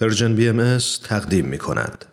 [0.00, 2.04] Persian BMS تقدیم می کند.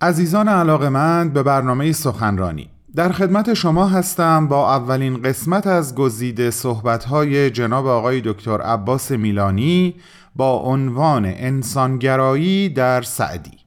[0.00, 2.70] عزیزان علاقمند به برنامه سخنرانی.
[2.94, 9.94] در خدمت شما هستم با اولین قسمت از گزیده صحبتهای جناب آقای دکتر عباس میلانی
[10.36, 13.58] با عنوان انسانگرایی در سعدی.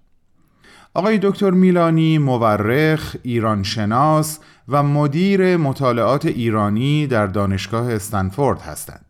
[0.93, 9.05] آقای دکتر میلانی مورخ، ایرانشناس و مدیر مطالعات ایرانی در دانشگاه استنفورد هستند.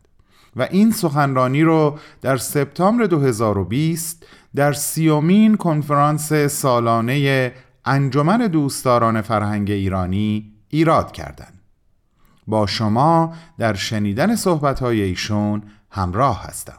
[0.56, 7.52] و این سخنرانی رو در سپتامبر 2020 در سیومین کنفرانس سالانه
[7.84, 11.60] انجمن دوستداران فرهنگ ایرانی ایراد کردند.
[12.46, 16.78] با شما در شنیدن صحبت‌های ایشون همراه هستم.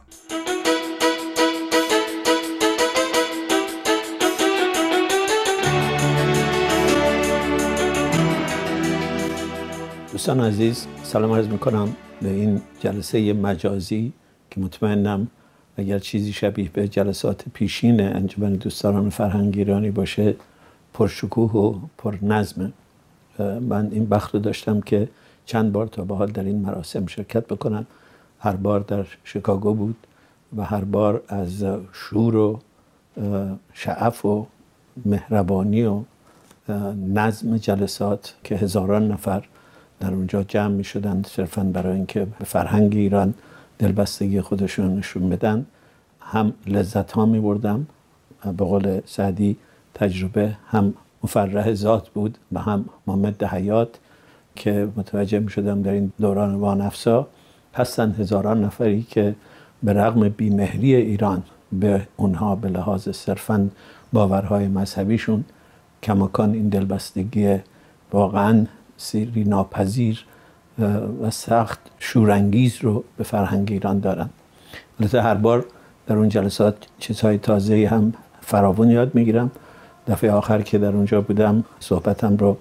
[10.22, 14.12] دوستان عزیز سلام عرض می‌کنم به این جلسه مجازی
[14.50, 15.26] که مطمئنم
[15.76, 20.34] اگر چیزی شبیه به جلسات پیشین انجمن دوستداران فرهنگ ایرانی باشه
[20.94, 22.72] پرشکوه و پر نظمه
[23.38, 25.08] من این بخت رو داشتم که
[25.46, 27.86] چند بار تا به حال در این مراسم شرکت بکنم.
[28.38, 29.96] هر بار در شیکاگو بود
[30.56, 32.60] و هر بار از شور و
[33.72, 34.46] شعف و
[35.06, 36.00] مهربانی و
[37.14, 39.44] نظم جلسات که هزاران نفر
[40.02, 43.34] در اونجا جمع می شدن صرفا برای اینکه به فرهنگ ایران
[43.78, 45.66] دلبستگی خودشون نشون بدن.
[46.20, 47.86] هم لذت ها می بردم
[48.44, 49.56] به قول سعدی
[49.94, 53.98] تجربه هم مفرح ذات بود و هم مامد حیات
[54.56, 57.26] که متوجه می شدم در این دوران وانفسا
[57.74, 59.34] هستن هزاران نفری که
[59.82, 61.42] به رغم بیمهری ایران
[61.72, 63.68] به اونها به لحاظ صرفا
[64.12, 65.44] باورهای مذهبیشون
[66.02, 67.56] کماکان این دلبستگی
[68.12, 68.66] واقعا
[69.02, 70.24] سیری ناپذیر
[71.22, 74.30] و سخت شورانگیز رو به فرهنگ ایران دارن.
[75.00, 75.64] البته هر بار
[76.06, 79.50] در اون جلسات چیزهای تازه هم فراون یاد می‌گیرم.
[80.08, 82.56] دفعه آخر که در اونجا بودم صحبتم رو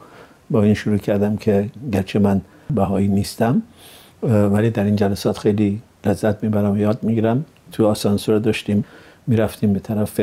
[0.50, 2.41] با این شروع کردم که گرچه من
[2.75, 3.62] بهایی نیستم
[4.23, 7.46] ولی در این جلسات خیلی لذت می‌برم و یاد می‌گیرم.
[7.72, 8.85] تو آسانسور داشتیم
[9.28, 10.22] می‌رفتیم به طرف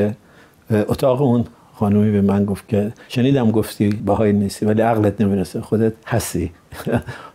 [0.71, 1.45] اتاق اون
[1.79, 6.51] خانومی به من گفت که شنیدم گفتی باهای نیستی ولی عقلت نمی‌رسه خودت هستی.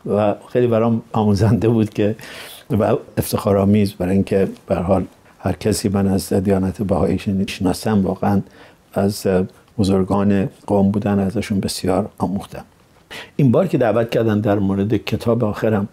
[0.06, 2.16] و خیلی برام آموزنده بود که
[2.80, 5.06] و افتخارآمیز برای اینکه به حال
[5.40, 8.42] هر کسی من از دیانت بهایی شناسم واقعا
[8.94, 9.28] از
[9.78, 12.66] بزرگان قوم بودن ازشون بسیار آموختم.
[13.36, 15.88] این بار که دعوت کردن در مورد کتاب آخرم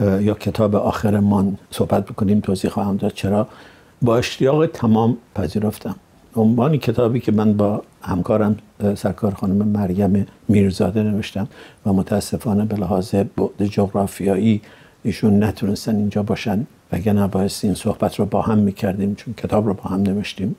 [0.00, 3.12] یا کتاب آخرمان صحبت بکنیم توضیح خواهم داد.
[3.12, 3.48] چرا؟
[4.02, 5.96] با اشتیاق تمام پذیرفتم.
[6.36, 8.56] عنوان کتابی که من با همکارم
[8.94, 11.48] سرکار خانم مریم میرزاده نوشتم
[11.86, 14.62] و متاسفانه به لحاظ بعد جغرافیایی
[15.02, 19.74] ایشون نتونستن اینجا باشن وگرنه باعث این صحبت رو با هم می‌کردیم چون کتاب رو
[19.74, 20.56] با هم نوشتیم.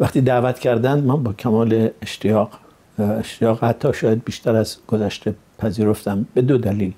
[0.00, 2.50] وقتی دعوت کردند من با کمال اشتیاق
[2.98, 6.92] اشتیاق حتی شاید بیشتر از گذشته پذیرفتم به دو دلیل.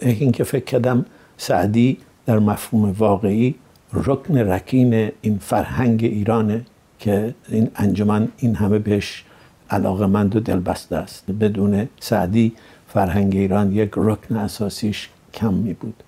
[0.00, 1.04] اینکه فکر کردم
[1.36, 3.54] سعدی در مفهوم واقعی
[3.92, 6.64] رکن رکین این فرهنگ ایرانه.
[7.04, 9.24] که این انجمن این همه بهش
[9.70, 11.30] علاقمند و دلبسته است.
[11.40, 12.52] بدون سعدی
[12.88, 16.02] فرهنگ ایران یک رکن اساسیش کم می بود.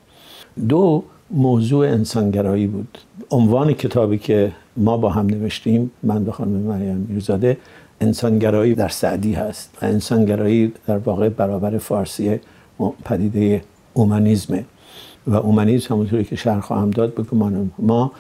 [0.69, 2.99] دو موضوع انسانگرایی بود.
[3.31, 7.57] عنوان کتابی که ما با هم نوشتیم من به خانم مریم میرزاده
[8.01, 9.79] انسانگرایی در سعدی هست.
[9.83, 12.41] و انسانگرایی در واقع برابر فارسی
[13.05, 13.63] پدیده
[13.95, 14.65] اومانیزمه.
[15.27, 18.13] و اومانیزم همونطوری که شرح خواهم داد بگم ما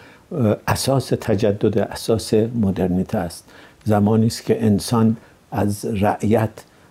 [0.68, 3.44] اساس تجدد اساس مدرنیته است.
[3.84, 5.16] زمانی است که انسان
[5.50, 6.50] از رعیت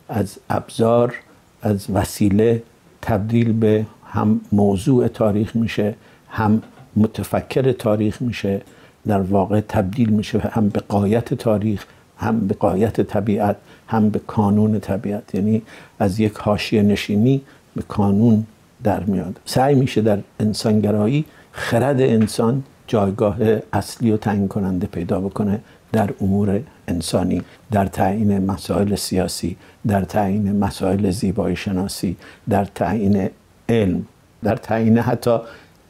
[0.09, 1.15] از ابزار
[1.61, 2.63] از وسیله
[3.01, 5.95] تبدیل به هم موضوع تاریخ میشه
[6.29, 6.61] هم
[6.95, 8.61] متفکر تاریخ میشه
[9.07, 11.85] در واقع تبدیل میشه هم به قایت تاریخ
[12.17, 13.55] هم به قایت طبیعت
[13.87, 15.35] هم به کانون طبیعت.
[15.35, 15.61] یعنی
[15.99, 17.41] از یک حاشیه نشینی
[17.75, 18.45] به کانون
[18.83, 19.39] در میاد.
[19.45, 23.37] سعی میشه در انسانگرایی خرد انسان جایگاه
[23.73, 25.59] اصلی و تعیین کننده پیدا بکنه
[25.91, 29.57] در امور انسانی در تعیین مسائل سیاسی
[29.87, 32.17] در تعیین مسائل زیبایی شناسی
[32.49, 33.29] در تعیین
[33.69, 34.05] علم
[34.43, 35.37] در تعیین حتی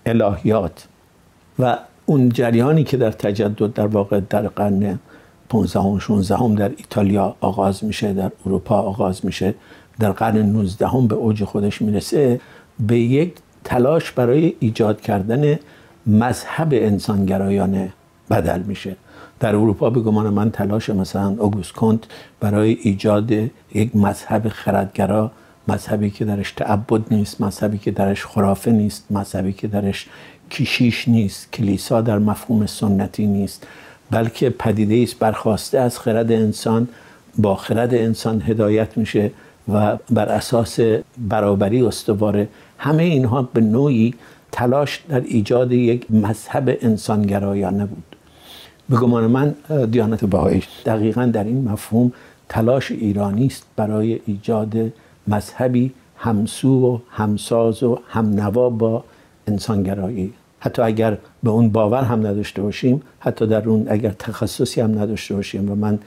[0.06, 0.88] الهیات.
[1.60, 5.00] و اون جریانی که در تجدد در واقع در قرن
[5.50, 9.56] 15 و 16 هم در ایتالیا آغاز میشه در اروپا آغاز میشه
[10.00, 12.40] در قرن 19 هم به اوج خودش می‌رسه
[12.88, 13.34] به یک
[13.64, 15.60] تلاش برای ایجاد کردن
[16.08, 17.94] مذهب انسانگرایانه
[18.30, 18.96] بدل میشه.
[19.40, 22.00] در اروپا به گمان من تلاش مثلا اوگوست کنت
[22.40, 23.32] برای ایجاد
[23.74, 25.32] یک مذهب خردگرا
[25.68, 30.08] مذهبی که درش تعبد نیست مذهبی که درش خرافه نیست مذهبی که درش
[30.52, 33.68] کشیش نیست کلیسا در مفهوم سنتی نیست
[34.12, 36.88] بلکه پدیده است برخواسته از خرد انسان
[37.38, 39.32] با خرد انسان هدایت میشه
[39.74, 40.80] و بر اساس
[41.18, 42.48] برابری استواره
[42.78, 44.14] همه اینها به نوعی
[44.56, 48.16] تلاش در ایجاد یک مذهب انسانگرایانه بود.
[48.90, 49.56] به گمان من
[49.92, 52.12] دیانت بهایی دقیقا در این مفهوم
[52.50, 54.76] تلاش ایرانی است برای ایجاد
[55.28, 59.04] مذهبی همسو و همساز و همنوا با
[59.48, 60.34] انسانگرایی.
[60.60, 65.36] حتی اگر به اون باور هم نداشته باشیم حتی در اون اگر تخصصی هم نداشته
[65.36, 66.00] باشیم و من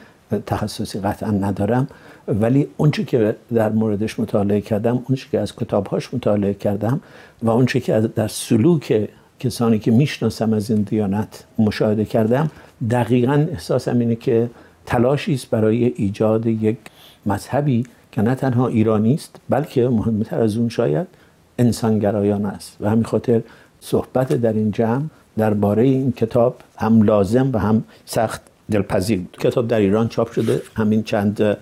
[0.46, 1.88] تخصصی قطعا ندارم.
[2.28, 7.00] ولی اونچه که در موردش مطالعه کردم اونچه که از کتابهاش مطالعه کردم
[7.42, 9.08] و اونچه که در سلوک
[9.40, 12.50] کسانی که می‌شناسم از این دیانت مشاهده کردم
[12.90, 14.50] دقیقا احساسم اینه که
[14.86, 16.76] تلاشی است برای ایجاد یک
[17.26, 21.06] مذهبی که نه تنها ایرانی است بلکه مهمتر از اون شاید
[21.58, 22.76] انسانگرایان است.
[22.80, 23.42] و همین خاطر
[23.80, 25.04] صحبت در این جمع
[25.36, 29.36] درباره این کتاب هم لازم و هم سخت دلپذیر بود.
[29.40, 31.56] کتاب در ایران چاپ شده همین چند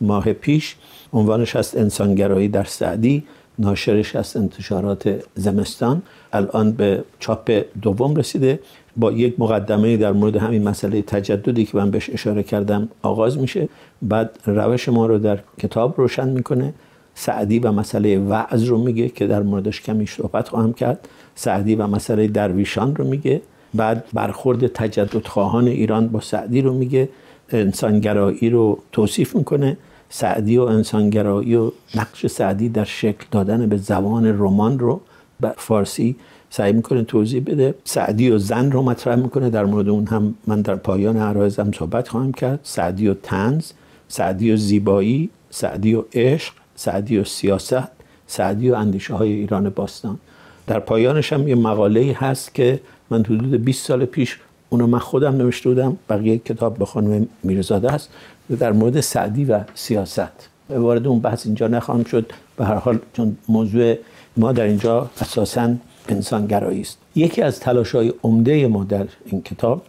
[0.00, 0.76] ماه پیش.
[1.12, 3.24] عنوانش هست انسانگرایی در سعدی
[3.58, 6.02] ناشرش از انتشارات زمستان.
[6.32, 8.60] الان به چاپ دوم رسیده.
[8.96, 13.68] با یک مقدمه در مورد همین مسئله تجددی که من بهش اشاره کردم آغاز میشه.
[14.02, 16.74] بعد روش ما رو در کتاب روشن می‌کنه.
[17.14, 21.08] سعدی و مسئله وعظ رو میگه که در موردش کمی صحبت خواهم کرد.
[21.34, 23.42] سعدی و مسئله درویشان رو میگه.
[23.74, 27.08] بعد برخورد تجدد خواهان ایران با سعدی رو میگه
[27.48, 29.76] انسانگرایی رو توصیف می‌کنه.
[30.08, 35.00] سعدی و انسانگرایی و نقش سعدی در شکل دادن به زبان رمان رو
[35.40, 36.16] به فارسی
[36.50, 37.74] سعی می‌کنه توضیح بده.
[37.84, 39.50] سعدی و زن رو مطرح می‌کنه.
[39.50, 42.60] در مورد اون هم من در پایان عرایزم صحبت خواهم کرد.
[42.62, 43.72] سعدی و تنز
[44.08, 47.88] سعدی و زیبایی سعدی و عشق سعدی و سیاست
[48.26, 50.18] سعدی و اندیشه های ایران باستان.
[50.66, 52.80] در پایانش هم یه مقاله هست که
[53.10, 54.38] من حدود 20 سال پیش
[54.70, 58.10] اونو من خودم نوشته بودم بقیه کتاب به خانم میرزاده است
[58.58, 60.48] در مورد سعدی و سیاست.
[60.70, 62.32] وارد اون بحث اینجا نخواهم شد.
[62.56, 63.94] به هر حال چون موضوع
[64.36, 65.74] ما در اینجا اساسا
[66.08, 66.98] انسانگرایی است.
[67.14, 69.82] یکی از تلاش های عمده ما در این کتاب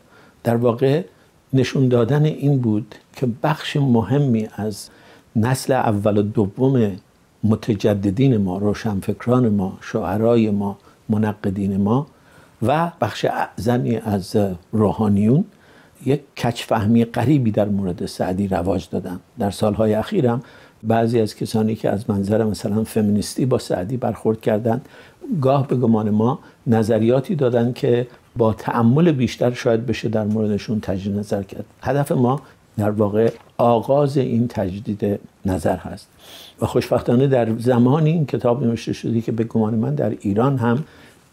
[0.43, 1.03] در واقع
[1.53, 4.89] نشون دادن این بود که بخش مهمی از
[5.35, 6.91] نسل اول و دوم
[7.44, 10.78] متجددین ما روشنفکران ما شاعرای ما
[11.10, 12.07] منقدین ما
[12.62, 14.38] و بخش اعظمی از
[14.72, 15.45] روحانیون
[16.06, 19.19] یک کچفهمی قریبی در مورد سعدی رواج دادن.
[19.40, 20.42] در سالهای اخیرم
[20.84, 24.86] بعضی از کسانی که از منظر مثلا فمینیستی با سعدی برخورد کردند
[25.42, 28.07] گاه به گمان ما نظریاتی دادن که
[28.38, 31.66] با تعمل بیشتر شاید بشه در موردشون تجدید نظر کرد.
[31.81, 32.42] هدف ما
[32.77, 36.07] در واقع آغاز این تجدید نظر هست.
[36.61, 40.83] و خوشبختانه در زمانی این کتاب نوشته شده که به گمان من در ایران هم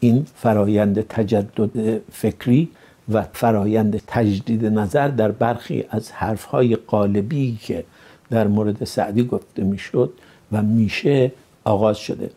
[0.00, 2.68] این فرایند تجدد فکری
[3.12, 7.84] و فرایند تجدید نظر در برخی از حرفهای قالبی که
[8.30, 10.12] در مورد سعدی گفته می‌شد
[10.52, 11.32] و میشه
[11.64, 12.30] آغاز شده.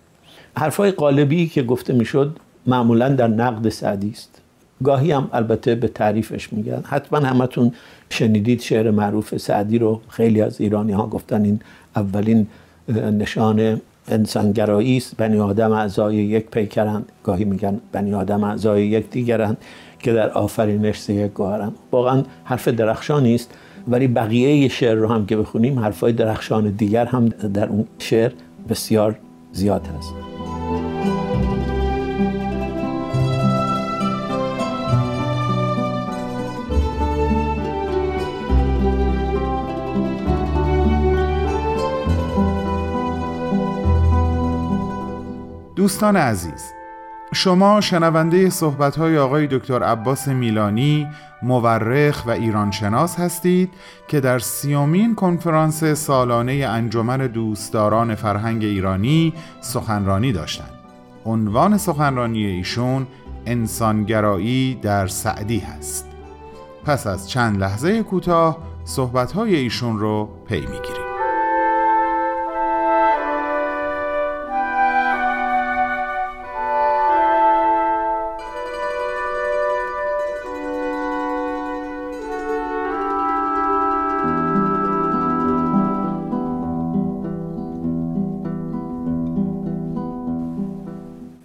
[0.57, 4.32] حرفهای قالبی که گفته می‌شد معمولا در نقد سعدی است.
[4.83, 6.83] گاهی هم البته به تعریفش میگن.
[6.85, 7.71] حتما همتون
[8.09, 11.59] شنیدید شعر معروف سعدی رو خیلی از ایرانی ها گفتن این
[11.95, 12.47] اولین
[12.89, 15.17] نشان انسانگرایی است.
[15.17, 17.11] بنی آدم اعضای یک پیکرند.
[17.23, 19.57] گاهی میگن بنی آدم اعضای یک دیگرند
[19.99, 21.73] که در آفرینش یک گوهرند.
[21.91, 23.51] واقعا حرف درخشانی است
[23.87, 28.31] ولی بقیه شعر رو هم که بخونیم حرفای درخشان دیگر هم در اون شعر
[28.69, 29.15] بسیار
[29.53, 30.32] زیاد هست.
[45.83, 46.73] دوستان عزیز
[47.33, 51.07] شما شنونده صحبت های آقای دکتر عباس میلانی
[51.41, 53.73] مورخ و ایرانشناس هستید
[54.07, 60.73] که در سیومین کنفرانس سالانه انجمن دوستداران فرهنگ ایرانی سخنرانی داشتند.
[61.25, 63.07] عنوان سخنرانی ایشون
[63.45, 66.07] انسانگرایی در سعدی هست.
[66.85, 71.02] پس از چند لحظه کوتاه صحبت های ایشون رو پی می‌گیریم.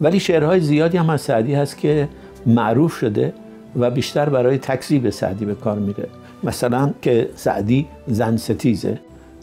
[0.01, 2.09] ولی شعرهای زیادی هم از سعدی هست که
[2.47, 3.33] معروف شده
[3.77, 6.09] و بیشتر برای تکذیب سعدی به کار میره.
[6.43, 8.99] مثلا که سعدی زن ستیزه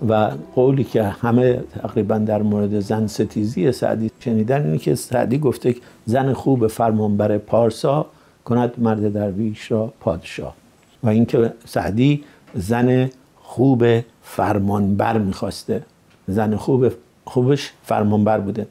[0.10, 5.76] و قولی که همه تقریبا در مورد زن ستیزی سعدی شنیدن اینه که سعدی گفته
[6.06, 8.06] زن خوب فرمانبر پارسا
[8.46, 10.56] کند مرد درویش را پادشاه.
[11.04, 12.24] و اینکه سعدی
[12.56, 13.10] زن
[13.42, 13.86] خوب
[14.24, 15.84] فرمانبر می‌خواسته.
[16.28, 16.88] زن خوب
[17.26, 18.68] خوبش فرمانبر بوده.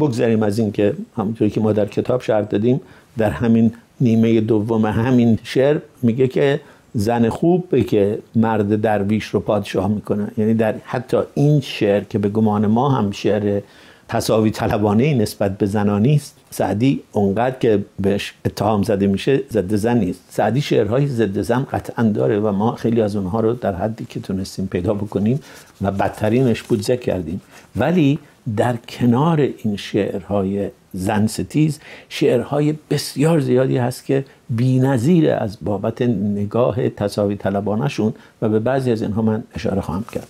[0.00, 2.80] بگذاریم از اینکه همونطوری که ما در کتاب شرح دادیم
[3.18, 6.60] در همین نیمه دوم همین شعر میگه که
[6.94, 10.28] زن خوب به که مرد درویش رو پادشاه می‌کنه.
[10.38, 13.60] یعنی در حتی این شعر که به گمان ما هم شعر
[14.08, 19.98] تصاوی طلبانه نسبت به زنانی است سعدی اونقدر که بهش اتهام زده میشه ضد زن
[19.98, 20.20] نیست.
[20.28, 24.20] سعدی شعرهای ضد زن قطعا داره و ما خیلی از اونها رو در حدی که
[24.20, 25.40] تونستیم پیدا بکنیم
[25.82, 27.40] و بدترینش بود ذکر کردیم.
[27.76, 28.18] ولی
[28.56, 34.24] در کنار این شعرهای زن ستیز شعرهای بسیار زیادی هست که
[34.60, 40.28] نظیر از بابت نگاه تصاوی طلبانشون و به بعضی از اینها من اشاره خواهم کرد.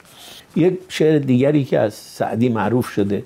[0.56, 3.22] یک شعر دیگری که از سعدی معروف شده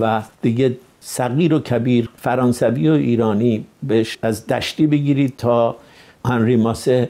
[0.00, 5.76] و دیگه صغیر و کبیر فرانسوی و ایرانی بهش از دشتی بگیرید تا
[6.24, 7.08] هنری ماسه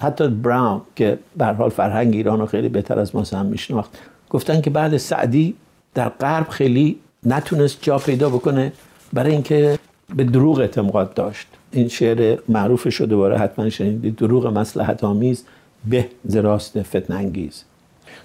[0.00, 3.98] حتی براون که به حال فرهنگ ایران رو خیلی بهتر از ما هم میشناخت.
[4.30, 5.54] گفتن که بعد سعدی
[5.94, 8.72] در غرب خیلی نتونست جا پیدا بکنه
[9.12, 9.78] برای اینکه
[10.16, 11.46] به دروغ اعتماد داشت.
[11.72, 14.16] این شعر معروف شده دوباره حتما شنیدید.
[14.16, 15.44] دروغ مسلحت آمیز
[15.90, 17.64] به زراست فتن انگیز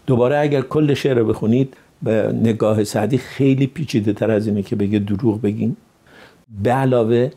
[0.07, 4.75] دوباره اگر کل شعر رو بخونید به نگاه سعدی خیلی پیچیده تر از اینه که
[4.75, 5.77] بگه دروغ بگیم.
[6.63, 7.31] به علاوه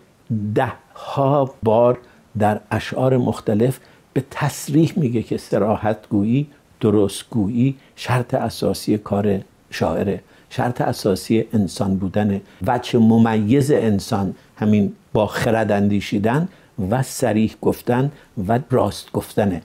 [0.55, 1.99] ده ها بار
[2.39, 3.81] در اشعار مختلف
[4.13, 6.47] به تصریح میگه که سراحت گویی
[6.81, 9.41] درست گویی شرط اساسی کار
[9.71, 12.41] شاعره شرط اساسی انسان بودن.
[12.67, 16.49] وچه ممیز انسان همین با خرد اندیشیدن
[16.91, 18.13] و سریح گفتن
[18.49, 19.63] و راست گفتنه.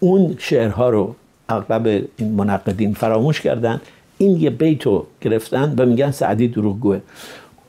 [0.00, 1.14] اون شعرها رو
[1.48, 1.86] اغلب
[2.16, 3.80] این منقدین فراموش کردن
[4.18, 7.00] این یه بیتو گرفتن و میگن سعدی دروغگوه.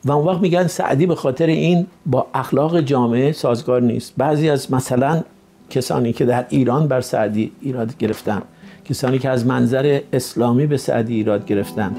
[0.04, 4.14] و اون وقت میگن سعدی به خاطر این با اخلاق جامعه سازگار نیست.
[4.16, 5.22] بعضی از مثلا
[5.70, 8.42] کسانی که در ایران بر سعدی ایراد گرفتن
[8.84, 11.94] کسانی که از منظر اسلامی به سعدی ایراد گرفتن.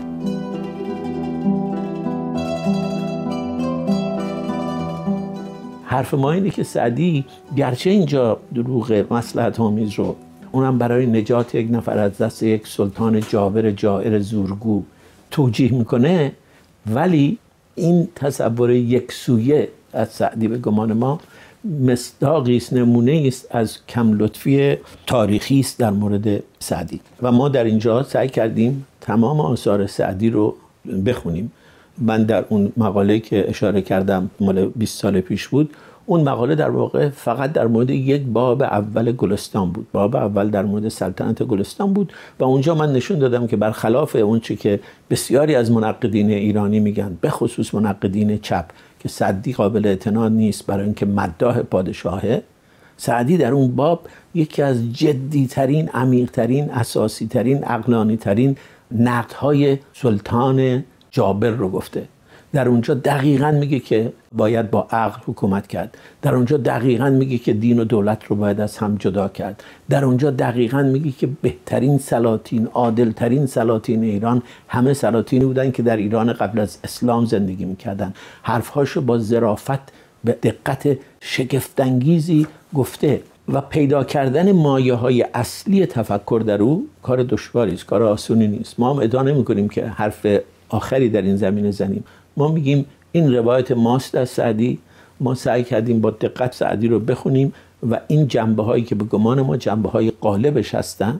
[5.83, 7.25] حرف ما اینه که سعدی
[7.55, 10.15] گرچه اینجا دروغ مسلحت آمیز رو
[10.57, 14.83] اونم برای نجات یک نفر از دست یک سلطان جابر جائر زورگو
[15.31, 16.31] توجیه می‌کنه.
[16.93, 17.37] ولی
[17.75, 21.19] این تصور یک سویه از سعدی به گمان ما
[21.81, 26.99] مصداقی است نمونه است از کم لطفی تاریخی است در مورد سعدی.
[27.21, 30.55] و ما در اینجا سعی کردیم تمام آثار سعدی رو
[31.05, 31.51] بخونیم.
[31.97, 35.69] من در اون مقاله که اشاره کردم مال 20 سال پیش بود
[36.09, 39.87] اون مقاله در واقع فقط در مورد یک باب اول گلستان بود.
[39.93, 44.39] باب اول در مورد سلطنت گلستان بود و اونجا من نشون دادم که برخلاف اون
[44.39, 48.65] چی که بسیاری از منقدین ایرانی میگن به خصوص منقدین چپ
[48.99, 52.43] که صدی قابل اعتناد نیست برای اینکه مداح پادشاهه
[52.97, 57.61] سعدی در اون باب یکی از جدیترین عمیقترین اساسیترین
[58.17, 58.57] ترین
[58.91, 62.07] نقدهای سلطان جابر رو گفته.
[62.57, 65.97] در اونجا دقیقا میگه که باید با عقل حکومت کرد.
[66.21, 69.63] در اونجا دقیقا میگه که دین و دولت رو باید از هم جدا کرد.
[69.89, 75.97] در اونجا دقیقا میگه که بهترین سلاطین عادلترین سلاطین ایران همه سلاطینی بودن که در
[75.97, 78.13] ایران قبل از اسلام زندگی می‌کردن.
[78.43, 83.21] حرفهاشو با ظرافت به دقت شگفتانگیزی گفته
[83.53, 88.79] و پیدا کردن مایه های اصلی تفکر در او کار دشواری است کار آسونی نیست.
[88.79, 90.25] ما هم ادعا نمی که حرف
[90.69, 92.03] آخری در این زمینه زنیم.
[92.37, 94.79] ما میگیم این روایت ماست از سعدی.
[95.19, 97.53] ما سعی کردیم با دقت سعدی رو بخونیم
[97.89, 101.19] و این جنبه هایی که به گمان ما جنبه های قالبش هستن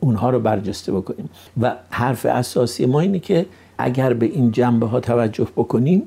[0.00, 1.30] اونها رو برجسته بکنیم.
[1.60, 3.46] و حرف اساسی ما اینه که
[3.78, 6.02] اگر به این جنبه ها توجه بکنیم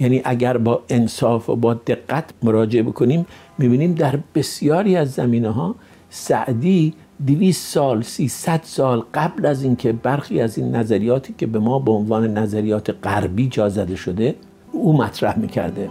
[0.00, 3.26] یعنی اگر با انصاف و با دقت مراجعه بکنیم
[3.58, 5.74] می‌بینیم در بسیاری از زمینه ها
[6.10, 6.94] سعدی
[7.26, 11.90] دویست سال سیصد سال قبل از اینکه برخی از این نظریاتی که به ما به
[11.90, 14.34] عنوان نظریات غربی جا زده شده
[14.72, 15.88] او مطرح می‌کرده.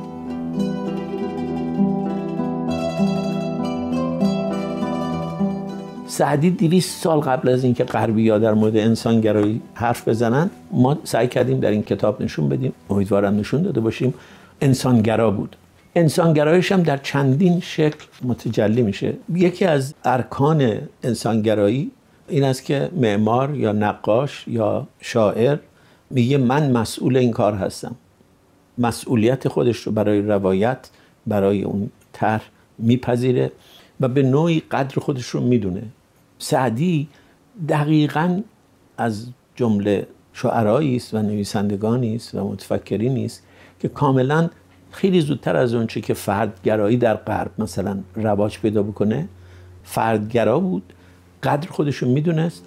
[6.07, 11.27] سعدی دویست سال قبل از اینکه غربی ها در مورد انسانگرایی حرف بزنن ما سعی
[11.27, 12.73] کردیم در این کتاب نشون بدیم.
[12.89, 14.13] امیدوارم نشون داده باشیم.
[14.61, 15.55] انسانگرا بود.
[15.97, 19.13] انسانگرایش هم در چندین شکل متجلی میشه.
[19.33, 21.91] یکی از ارکان انسانگرایی
[22.27, 25.57] این است که معمار یا نقاش یا شاعر
[26.09, 27.95] میگه من مسئول این کار هستم.
[28.77, 30.89] مسئولیت خودش رو برای روایت
[31.27, 32.43] برای اون طرح
[32.77, 33.51] میپذیره
[33.99, 35.83] و به نوعی قدر خودش رو می‌دونه.
[36.39, 37.07] سعدی
[37.69, 38.41] دقیقا
[38.97, 43.43] از جمله شعرایی است و نویسندگانی است و متفکرینی است
[43.79, 44.49] که کاملا
[44.97, 49.27] خیلی زودتر از اونچه که فردگرایی در غرب مثلا رواج پیدا بکنه
[49.83, 50.93] فردگرا بود
[51.43, 52.65] قدر خودش رو می‌دونست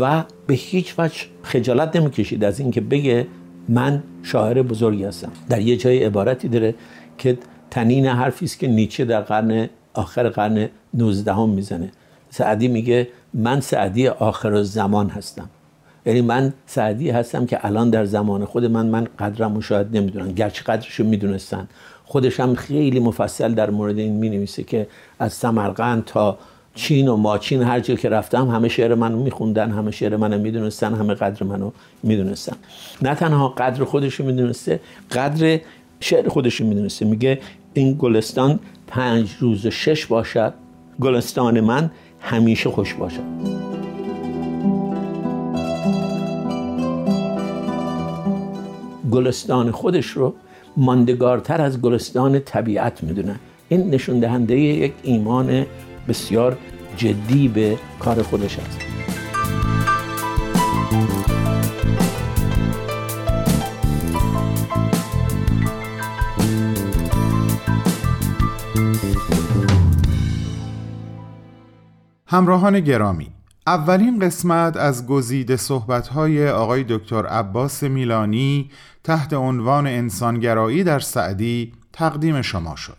[0.00, 3.26] و به هیچ وجه خجالت نمی‌کشید از اینکه بگه
[3.68, 5.32] من شاعر بزرگی هستم.
[5.48, 6.74] در یه جای عبارتی داره
[7.18, 7.38] که
[7.70, 11.90] تنین حرفی است که نیچه در قرن آخر قرن 19 هم می‌زنه.
[12.30, 15.50] سعدی میگه من سعدی آخر زمان هستم.
[16.06, 20.62] یعنی من سعدی هستم که الان در زمان خود من من قدرم شاید نمی‌دونن گرچه
[20.62, 21.68] قدرش رو می‌دونستن.
[22.04, 24.86] خودش هم خیلی مفصل در مورد این می که
[25.18, 26.38] از سمرقند تا
[26.74, 30.94] چین و ماچین هر جا که رفتم همه شعر منو میخوندن همه شعر منو می‌دونستن
[30.94, 31.70] همه قدر منو
[32.02, 32.56] می‌دونستن.
[33.02, 34.80] نه تنها قدر خودش رو می‌دونسته
[35.12, 35.60] قدر
[36.00, 37.04] شعر خودش رو می‌دونسته.
[37.04, 37.38] میگه
[37.74, 40.54] این گلستان پنج روز و شش باشد
[41.00, 43.73] گلستان من همیشه خوش باشد.
[49.14, 50.34] گلستان خودش رو
[50.76, 53.34] ماندگارتر از گلستان طبیعت می‌دونه.
[53.68, 55.66] این نشون دهنده یک ایمان
[56.08, 56.56] بسیار
[56.96, 58.78] جدی به کار خودش است.
[72.26, 73.28] همراهان گرامی
[73.66, 78.70] اولین قسمت از گزیده صحبت‌های آقای دکتر عباس میلانی
[79.04, 82.96] تحت عنوان انسانگرایی در سعدی تقدیم شما شد.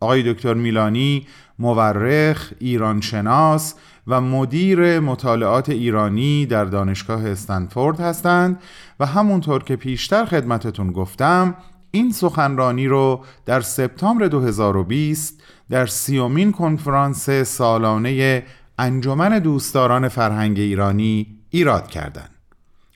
[0.00, 1.26] آقای دکتر میلانی
[1.58, 3.74] مورخ، ایرانشناس
[4.06, 8.62] و مدیر مطالعات ایرانی در دانشگاه استنفورد هستند
[9.00, 11.54] و همونطور که پیشتر خدمتتون گفتم
[11.90, 18.44] این سخنرانی رو در سپتامبر 2020 در سیومین کنفرانس سالانه
[18.82, 22.30] انجمن دوستداران فرهنگ ایرانی ایراد کردند.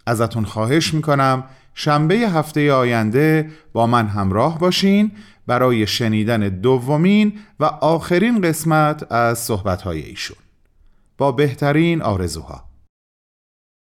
[0.07, 5.13] ازتون خواهش می‌کنم شنبه هفته آینده با من همراه باشین
[5.47, 10.37] برای شنیدن دومین و آخرین قسمت از صحبتهای ایشون
[11.19, 12.65] با بهترین آرزوها